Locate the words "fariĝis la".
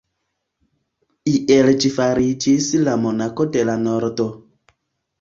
1.99-2.99